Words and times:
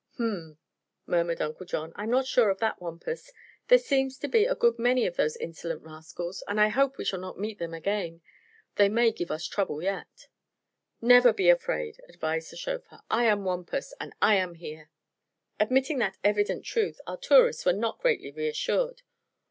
"H 0.15 0.19
m," 0.21 0.57
murmured 1.05 1.41
Uncle 1.43 1.63
John, 1.63 1.91
"I'm 1.95 2.09
not 2.09 2.25
so 2.25 2.29
sure 2.41 2.49
of 2.49 2.57
that, 2.57 2.81
Wampus. 2.81 3.31
There 3.67 3.77
seems 3.77 4.17
to 4.17 4.27
be 4.27 4.45
a 4.45 4.55
good 4.55 4.79
many 4.79 5.05
of 5.05 5.15
those 5.15 5.37
insolent 5.37 5.83
rascals, 5.83 6.41
and 6.47 6.59
I 6.59 6.69
hope 6.69 6.97
we 6.97 7.05
shall 7.05 7.19
not 7.19 7.37
meet 7.37 7.59
them 7.59 7.75
again. 7.75 8.21
They 8.77 8.89
may 8.89 9.11
give 9.11 9.29
us 9.29 9.45
trouble 9.45 9.83
yet." 9.83 10.25
"Never 11.01 11.31
be 11.31 11.49
afraid," 11.49 11.97
advised 12.09 12.51
the 12.51 12.57
chauffeur. 12.57 13.01
"I 13.11 13.25
am 13.25 13.43
Wampus, 13.45 13.93
an' 13.99 14.15
I 14.23 14.37
am 14.37 14.55
here!" 14.55 14.89
Admitting 15.59 15.99
that 15.99 16.17
evident 16.23 16.65
truth, 16.65 16.99
our 17.05 17.17
tourists 17.17 17.63
were 17.63 17.71
not 17.71 17.99
greatly 18.01 18.31
reassured. 18.31 19.03